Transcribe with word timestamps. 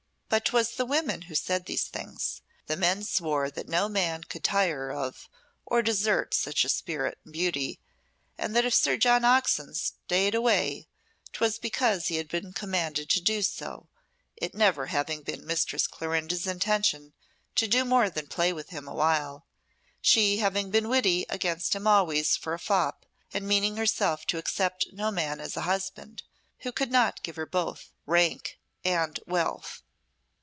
But 0.33 0.45
'twas 0.45 0.75
the 0.77 0.85
women 0.85 1.23
who 1.23 1.35
said 1.35 1.65
these 1.65 1.89
things; 1.89 2.41
the 2.67 2.77
men 2.77 3.03
swore 3.03 3.51
that 3.51 3.67
no 3.67 3.89
man 3.89 4.23
could 4.23 4.45
tire 4.45 4.89
of 4.89 5.27
or 5.65 5.81
desert 5.81 6.33
such 6.33 6.65
spirit 6.69 7.17
and 7.25 7.33
beauty, 7.33 7.81
and 8.37 8.55
that 8.55 8.63
if 8.63 8.73
Sir 8.73 8.95
John 8.95 9.25
Oxon 9.25 9.73
stayed 9.73 10.33
away 10.33 10.87
'twas 11.33 11.59
because 11.59 12.07
he 12.07 12.15
had 12.15 12.29
been 12.29 12.53
commanded 12.53 13.09
to 13.09 13.19
do 13.19 13.41
so, 13.41 13.89
it 14.37 14.55
never 14.55 14.85
having 14.85 15.21
been 15.21 15.45
Mistress 15.45 15.85
Clorinda's 15.85 16.47
intention 16.47 17.11
to 17.55 17.67
do 17.67 17.83
more 17.83 18.09
than 18.09 18.27
play 18.27 18.53
with 18.53 18.69
him 18.69 18.87
awhile, 18.87 19.45
she 20.01 20.37
having 20.37 20.71
been 20.71 20.87
witty 20.87 21.25
against 21.27 21.75
him 21.75 21.85
always 21.85 22.37
for 22.37 22.53
a 22.53 22.57
fop, 22.59 23.05
and 23.33 23.45
meaning 23.45 23.75
herself 23.75 24.25
to 24.27 24.37
accept 24.37 24.93
no 24.93 25.11
man 25.11 25.41
as 25.41 25.57
a 25.57 25.61
husband 25.67 26.23
who 26.59 26.71
could 26.71 26.89
not 26.89 27.21
give 27.21 27.35
her 27.35 27.45
both 27.45 27.91
rank 28.05 28.57
and 28.85 29.19
wealth. 29.27 29.83